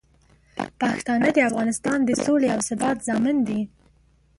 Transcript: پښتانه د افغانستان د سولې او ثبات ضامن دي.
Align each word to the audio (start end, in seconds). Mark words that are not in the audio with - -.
پښتانه 0.81 1.27
د 1.33 1.37
افغانستان 1.49 1.97
د 2.03 2.11
سولې 2.25 2.47
او 2.55 2.59
ثبات 2.69 2.97
ضامن 3.07 3.37
دي. 3.47 3.61